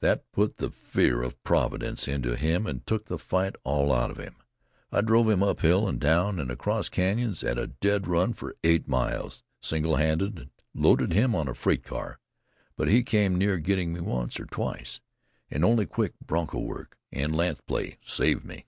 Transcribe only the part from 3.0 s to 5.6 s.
the fight all out of him. I drove him